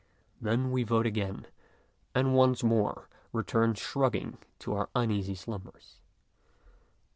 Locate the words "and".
2.15-2.33